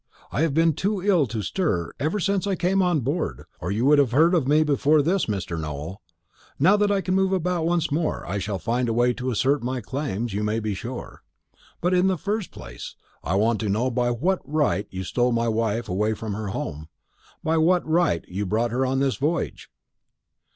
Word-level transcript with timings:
I 0.31 0.41
have 0.41 0.55
been 0.55 0.73
too 0.73 0.99
ill 1.03 1.27
to 1.27 1.43
stir 1.43 1.93
ever 1.99 2.19
since 2.19 2.47
I 2.47 2.55
came 2.55 2.81
on 2.81 3.01
board, 3.01 3.43
or 3.59 3.71
you 3.71 3.85
would 3.85 3.99
have 3.99 4.13
heard 4.13 4.33
of 4.33 4.47
me 4.47 4.63
before 4.63 5.03
this, 5.03 5.27
Mr. 5.27 5.59
Nowell. 5.61 6.01
Now 6.57 6.75
that 6.75 6.91
I 6.91 7.01
can 7.01 7.13
move 7.13 7.31
about 7.31 7.67
once 7.67 7.91
more, 7.91 8.25
I 8.25 8.39
shall 8.39 8.57
find 8.57 8.89
a 8.89 8.93
way 8.93 9.13
to 9.13 9.29
assert 9.29 9.61
my 9.61 9.79
claims, 9.79 10.33
you 10.33 10.41
may 10.43 10.59
be 10.59 10.73
sure. 10.73 11.21
But 11.81 11.93
in 11.93 12.07
the 12.07 12.17
first 12.17 12.49
place, 12.49 12.95
I 13.23 13.35
want 13.35 13.59
to 13.59 13.69
know 13.69 13.91
by 13.91 14.09
what 14.09 14.39
right 14.43 14.87
you 14.89 15.03
stole 15.03 15.33
my 15.33 15.47
wife 15.47 15.87
away 15.87 16.15
from 16.15 16.33
her 16.33 16.47
home 16.47 16.87
by 17.43 17.57
what 17.59 17.87
right 17.87 18.25
you 18.27 18.47
brought 18.47 18.71
her 18.71 18.83
on 18.83 18.97
this 19.01 19.17
voyage?" 19.17 19.69